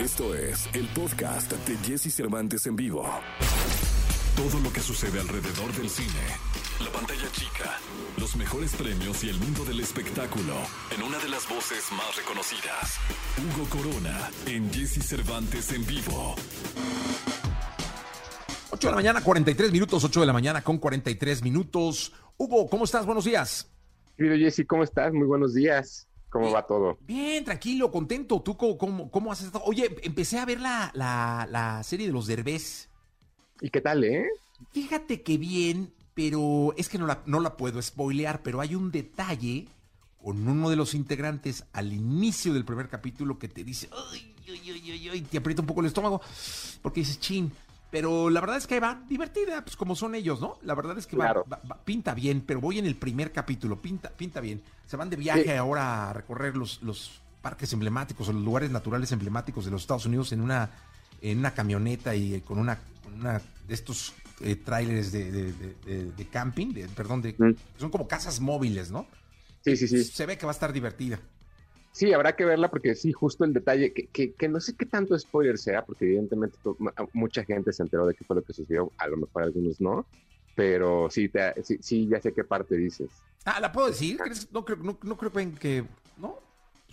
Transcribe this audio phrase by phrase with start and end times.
[0.00, 3.04] Esto es el podcast de Jesse Cervantes en vivo.
[4.34, 6.24] Todo lo que sucede alrededor del cine,
[6.82, 7.78] la pantalla chica,
[8.16, 10.54] los mejores premios y el mundo del espectáculo
[10.96, 12.96] en una de las voces más reconocidas.
[13.36, 16.34] Hugo Corona en Jesse Cervantes en vivo.
[18.70, 22.14] 8 de la mañana, 43 minutos, 8 de la mañana con 43 minutos.
[22.38, 23.04] Hugo, ¿cómo estás?
[23.04, 23.70] Buenos días.
[24.16, 25.12] Querido Jesse, ¿cómo estás?
[25.12, 26.09] Muy buenos días.
[26.30, 26.96] ¿Cómo va todo?
[27.00, 28.40] Bien, tranquilo, contento.
[28.40, 29.64] ¿Tú cómo, cómo, cómo has estado?
[29.64, 32.88] Oye, empecé a ver la, la, la serie de los Derbez.
[33.60, 34.28] ¿Y qué tal, eh?
[34.70, 38.92] Fíjate que bien, pero es que no la, no la puedo spoilear, pero hay un
[38.92, 39.66] detalle
[40.22, 44.70] con uno de los integrantes al inicio del primer capítulo que te dice, ay, ay,
[44.70, 46.20] ay, ay", te aprieta un poco el estómago,
[46.82, 47.50] porque dices, chin.
[47.90, 50.58] Pero la verdad es que va divertida, pues como son ellos, ¿no?
[50.62, 51.44] La verdad es que va- Claro.
[51.52, 54.62] va- va- pinta bien, pero voy en el primer capítulo, pinta, pinta bien.
[54.86, 55.50] Se van de viaje Sí.
[55.50, 60.06] ahora a recorrer los, los parques emblemáticos o los lugares naturales emblemáticos de los Estados
[60.06, 60.70] Unidos en una,
[61.20, 62.78] en una camioneta y eh, con una,
[63.66, 67.54] de estos eh, trailers de, de- de- de- de camping, perdón, de, Mm.
[67.78, 69.06] son como casas móviles, ¿no?
[69.64, 70.02] Sí, sí, sí.
[70.04, 71.18] Se ve que va a estar divertida.
[71.92, 74.86] Sí, habrá que verla porque sí, justo el detalle, que, que, que no sé qué
[74.86, 76.56] tanto spoiler sea, porque evidentemente
[77.12, 80.06] mucha gente se enteró de qué fue lo que sucedió, a lo mejor algunos no,
[80.54, 83.10] pero sí, te, sí, sí, ya sé qué parte dices.
[83.44, 84.18] Ah, ¿la puedo decir?
[84.52, 85.84] No creo, no, no creo que...
[86.18, 86.38] ¿No?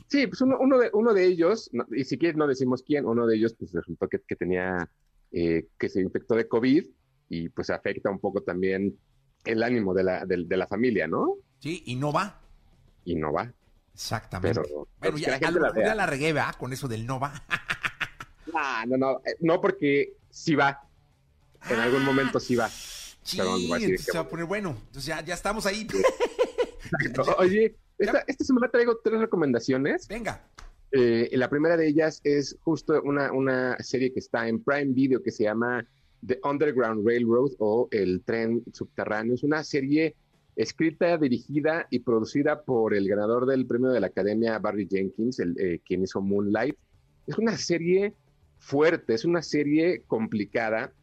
[0.08, 3.06] Sí, pues uno, uno, de, uno de ellos, no- y si quieres no decimos quién,
[3.06, 4.90] uno de ellos pues resultó que, que tenía,
[5.32, 6.86] eh, que se infectó de COVID
[7.30, 8.98] y pues afecta un poco también
[9.44, 11.36] el ánimo de la, de, de la familia, ¿no?
[11.60, 12.40] Sí, y no va.
[13.04, 13.54] Y no va.
[13.98, 14.62] Exactamente.
[14.62, 16.54] Pero- bueno, ya, la la regué, ¿verdad?
[16.54, 17.34] Con eso del no va.
[18.54, 20.88] Ah, no, no, eh, no porque sí va.
[21.68, 22.70] En algún momento sí va.
[22.70, 24.70] Sí, Pero a decir se va a poner bueno.
[24.70, 25.88] Entonces ya, ya estamos ahí.
[27.40, 30.08] Oye, esta, esta semana traigo tres recomendaciones.
[30.08, 30.44] Venga.
[30.92, 35.24] Eh, la primera de ellas es justo una, una serie que está en Prime Video
[35.24, 35.84] que se llama
[36.26, 39.34] The Underground Railroad o El Tren Subterráneo.
[39.34, 40.16] Es una serie
[40.58, 45.56] escrita, dirigida y producida por el ganador del premio de la Academia, Barry Jenkins, el,
[45.60, 46.78] eh, quien hizo Moonlight.
[47.28, 48.16] Es una serie
[48.60, 50.94] fuerte, es una serie complicada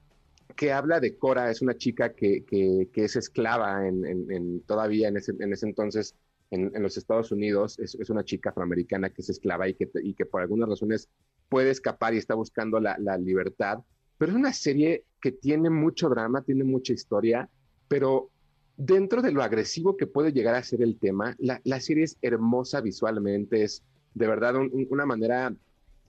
[0.57, 4.61] que habla de Cora, es una chica que, que- que es esclava en, en- en-
[4.63, 6.17] todavía en ese, en ese entonces
[6.51, 9.91] en, en los Estados Unidos, es, es una chica afroamericana que es esclava y que,
[10.03, 11.09] y que por algunas razones
[11.49, 13.79] puede escapar y está buscando la, la libertad,
[14.19, 17.49] pero es una serie que tiene mucho drama, tiene mucha historia,
[17.89, 18.31] pero
[18.77, 22.81] dentro de lo agresivo que puede llegar a ser el tema, la, serie es hermosa
[22.81, 23.83] visualmente, es
[24.15, 25.55] de verdad un- un- una manera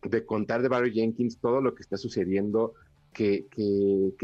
[0.03, 2.73] de contar de Barry Jenkins todo lo que está sucediendo,
[3.13, 3.45] que,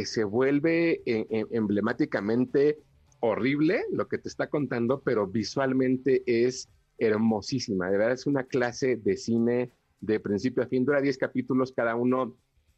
[0.06, 2.78] se vuelve eh, eh, emblemáticamente
[3.22, 7.90] horrible lo que te está contando, pero visualmente es hermosísima.
[7.90, 9.72] De verdad es una clase de cine
[10.02, 10.84] de principio a fin.
[10.84, 12.35] Dura 10 capítulos, cada uno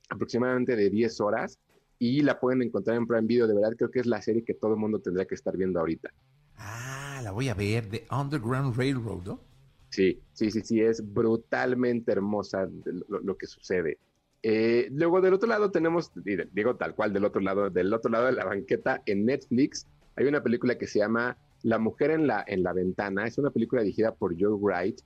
[0.10, 1.60] aproximadamente de 10 horas.
[2.06, 3.48] Y la pueden encontrar en Prime Video.
[3.48, 5.80] De verdad creo que es la serie que todo el mundo tendría que estar viendo
[5.80, 6.14] ahorita.
[6.58, 7.90] Ah, la voy a ver.
[7.90, 9.40] The Underground Railroad, ¿no?
[9.88, 12.68] Sí, sí, sí, sí, es brutalmente hermosa
[13.08, 14.00] lo, lo que sucede.
[14.42, 16.12] Eh, luego del otro lado tenemos,
[16.52, 19.88] digo tal cual del otro lado, del otro lado de la banqueta en Netflix
[20.18, 23.26] hay una película que se llama La mujer en la, en la ventana.
[23.26, 25.00] Es una película dirigida por Joe Wright,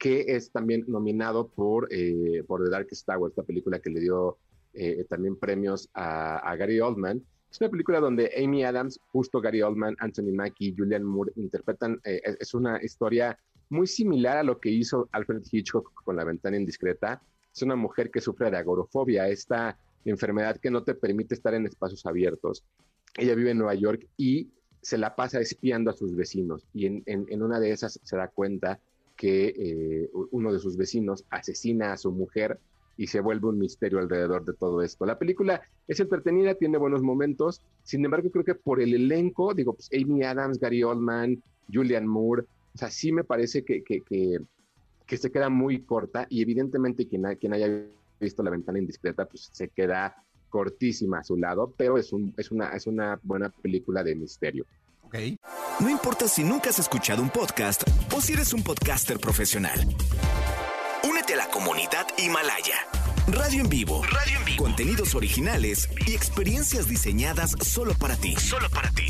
[0.00, 4.36] que es también nominado por, eh, por The Darkest Tower, esta película que le dio
[4.74, 7.22] eh, también premios a, Gary Oldman.
[7.50, 12.20] Es una película donde Amy Adams, justo Gary Oldman, Anthony Mackie, Julian Moore interpretan, eh,
[12.40, 13.38] es- una historia
[13.70, 17.22] muy similar a lo que hizo Alfred Hitchcock con La ventana indiscreta.
[17.54, 21.66] Es una mujer que sufre de agorofobia, esta enfermedad que no te permite estar en
[21.66, 22.64] espacios abiertos.
[23.16, 24.50] Ella vive en Nueva York y
[24.82, 28.78] se la pasa espiando a sus vecinos y en una de esas se da cuenta
[29.16, 32.58] que eh, uno de sus vecinos asesina a su mujer
[32.96, 35.06] y se vuelve un misterio alrededor de todo esto.
[35.06, 39.74] La película es entretenida, tiene buenos momentos, sin embargo creo que por el elenco, digo,
[39.74, 42.44] pues Amy Adams, Gary Oldman, Julian Moore,
[42.74, 44.38] o sea, sí me parece que, que, que,
[45.06, 47.86] que se queda muy corta y evidentemente quien, quien haya
[48.20, 50.16] visto La ventana indiscreta, pues se queda
[50.48, 54.64] cortísima a su lado, pero es, un, es, una, es una buena película de misterio.
[55.02, 55.16] Ok.
[55.80, 57.82] No importa si nunca has escuchado un podcast
[58.14, 59.80] o si eres un podcaster profesional.
[61.24, 62.74] Únete a la comunidad Himalaya.
[63.28, 64.02] Radio en vivo.
[64.02, 64.64] Radio en vivo.
[64.64, 68.34] Contenidos originales y experiencias diseñadas solo para ti.
[68.36, 69.04] Solo para ti.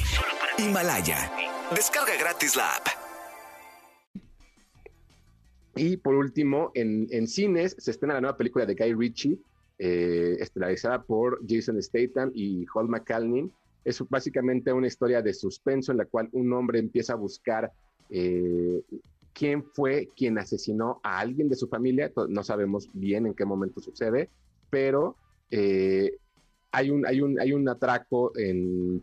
[0.59, 1.33] Himalaya.
[1.75, 2.87] Descarga gratis la app.
[5.75, 9.39] Y por último, en, en cines se estrena la nueva película de Guy Ritchie,
[9.79, 13.51] eh, estelarizada por Jason Statham y Hall McCallany.
[13.85, 17.73] Es básicamente una historia de suspenso en la cual un hombre empieza a buscar
[18.11, 18.83] eh,
[19.35, 22.11] quién fue quien asesinó a alguien de su familia.
[22.29, 24.31] No sabemos bien en qué momento sucede,
[24.71, 25.17] pero
[25.51, 26.17] eh,
[26.73, 29.03] hay, un, hay, un, hay un atraco en,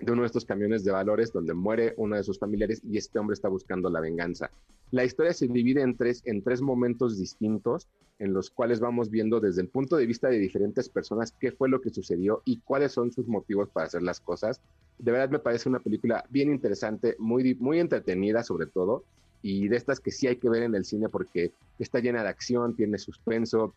[0.00, 3.18] de uno de estos camiones de valores donde muere uno de sus familiares y este
[3.18, 4.50] hombre está buscando la venganza.
[4.90, 7.88] La historia se divide en tres, en tres momentos distintos
[8.18, 11.68] en los cuales vamos viendo desde el punto de vista de diferentes personas qué fue
[11.68, 14.60] lo que sucedió y cuáles son sus motivos para hacer las cosas.
[14.98, 19.04] De verdad me parece una película bien interesante, muy, muy entretenida sobre todo,
[19.42, 22.28] y de estas que sí hay que ver en el cine porque está llena de
[22.28, 23.74] acción, tiene suspenso,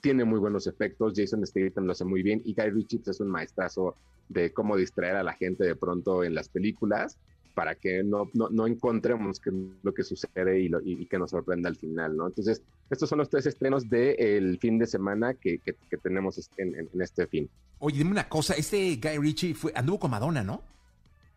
[0.00, 3.20] tiene muy buenos efectos, Jason Statham lo hace muy bien y Guy Ritchie pues, es
[3.20, 3.96] un maestrazo
[4.28, 7.16] de cómo distraer a la gente de pronto en las películas
[7.54, 9.52] para que no, no, encontremos que,
[9.82, 12.26] lo que sucede y, y, que nos sorprenda al final, ¿no?
[12.26, 17.00] Entonces, estos son los tres estrenos del fin de semana que, que, tenemos en, en,
[17.00, 17.48] este fin.
[17.78, 20.62] Oye, dime una cosa, este Guy Ritchie fue, anduvo con Madonna, ¿no?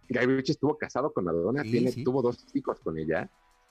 [0.09, 3.29] Guy Ritchie estuvo casado con Madonna, tiene, tuvo dos hijos con ella.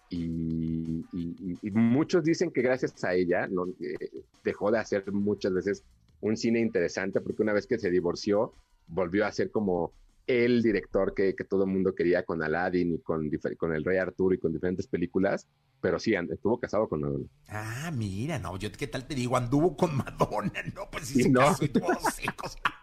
[0.09, 5.85] Y, y, muchos dicen que gracias a ella no, eh, dejó de hacer muchas veces
[6.21, 8.53] un cine interesante porque una vez que se divorció
[8.87, 9.93] volvió a ser como
[10.27, 13.99] el director que, que todo el mundo quería con Aladdin y con, con el Rey
[13.99, 15.47] Arturo y con diferentes películas,
[15.81, 17.27] pero sí, estuvo casado con Madonna.
[17.49, 21.53] Ah, mira, no, yo qué tal te digo, anduvo con Madonna, no, pues sí, no.
[21.61, 21.71] y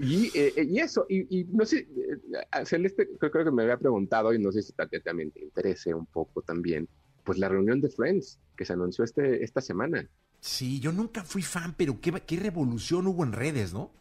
[0.00, 4.32] y, eh, y, eso, y, no sé, eh, Celeste creo, creo, que me había preguntado,
[4.32, 6.88] y no sé si también te interese un poco también,
[7.24, 10.08] pues la reunión de Friends que se anunció este, esta semana.
[10.40, 13.92] Sí, yo nunca fui fan, pero qué, qué revolución hubo en redes, ¿no?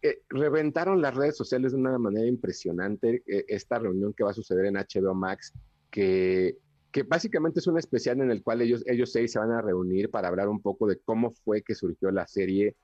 [0.00, 4.34] Eh, reventaron las redes sociales de una manera impresionante eh, esta reunión que va a
[4.34, 5.52] suceder en HBO Max,
[5.90, 6.56] que,
[6.92, 10.10] que básicamente es un especial en el cual ellos, ellos seis se van a reunir
[10.10, 12.76] para hablar un poco de cómo fue que surgió la serie,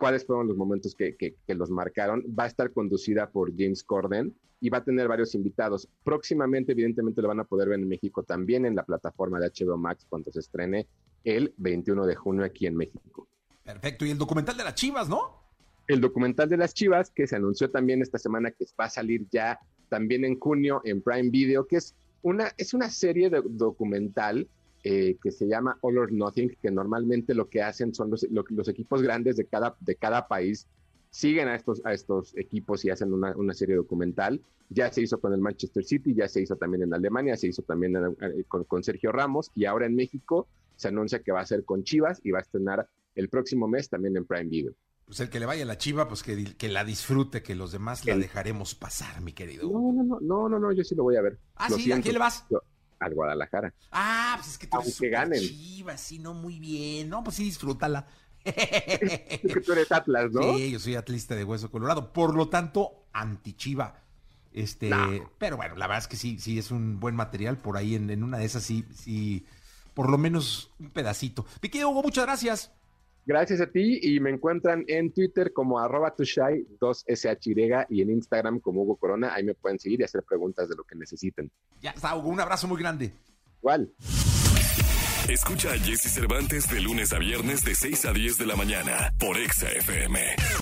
[0.00, 2.24] cuáles fueron los momentos que, que, los marcaron.
[2.36, 5.88] Va a estar conducida por James Corden y va a tener varios invitados.
[6.02, 9.76] Próximamente, evidentemente, lo van a poder ver en México también en la plataforma de HBO
[9.76, 10.88] Max cuando se estrene
[11.22, 13.28] el 21 de junio aquí en México.
[13.62, 14.06] Perfecto.
[14.06, 15.40] Y el documental de las Chivas, ¿no?
[15.86, 19.26] el documental de las Chivas, que se anunció también esta semana, que va a salir
[19.30, 19.58] ya
[19.88, 24.48] también en junio en Prime Video, que es una, es una serie de documental
[24.82, 28.68] eh, que se llama All or Nothing, que normalmente lo que hacen son los, los,
[28.68, 30.66] equipos grandes de cada, de cada país,
[31.10, 34.40] siguen a estos, a estos equipos y hacen una, una, serie documental.
[34.68, 37.62] Ya se hizo con el Manchester City, ya se hizo también en Alemania, se hizo
[37.62, 40.46] también eh, con, con Sergio Ramos y ahora en México
[40.76, 43.88] se anuncia que va a ser con Chivas y va a estrenar el próximo mes
[43.88, 44.74] también en Prime Video
[45.10, 47.72] pues el que le vaya a la chiva, pues que, que la disfrute, que los
[47.72, 49.68] demás la dejaremos pasar, mi querido.
[49.68, 51.36] No, no, no, no, no, no, yo sí lo voy a ver.
[51.56, 52.46] Ah, sí, ¿a quién le vas?
[53.00, 53.74] Al Guadalajara.
[53.90, 55.40] Ah, pues es que tú eres ganen.
[55.40, 57.08] chiva, sí, no, muy bien.
[57.08, 58.06] No, pues sí, disfrútala.
[58.44, 60.56] es que tú eres Atlas, ¿no?
[60.56, 62.12] Sí, yo soy atlista de hueso colorado.
[62.12, 64.02] Por lo tanto, anti-chiva.
[64.52, 64.90] Este,
[65.38, 67.58] pero bueno, la verdad es que sí, sí es un buen material.
[67.58, 69.46] Por ahí en, en una de esas sí, sí,
[69.94, 71.46] por lo menos un pedacito.
[71.60, 72.72] Piqué Hugo, muchas gracias.
[73.26, 78.60] Gracias a ti y me encuentran en Twitter como arroba tushai 2SHY y en Instagram
[78.60, 79.34] como Hugo Corona.
[79.34, 81.50] Ahí me pueden seguir y hacer preguntas de lo que necesiten.
[81.80, 82.28] Ya está, Hugo.
[82.28, 83.12] Un abrazo muy grande.
[83.60, 83.92] Igual.
[85.28, 89.14] Escucha a Jesse Cervantes de lunes a viernes de 6 a 10 de la mañana
[89.18, 90.60] por Exa FM.